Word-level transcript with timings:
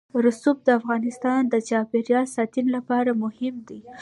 رسوب 0.25 0.57
د 0.63 0.69
افغانستان 0.79 1.41
د 1.47 1.55
چاپیریال 1.69 2.25
ساتنې 2.35 2.69
لپاره 2.75 3.11
مهم 3.23 3.55
دي. 3.67 3.79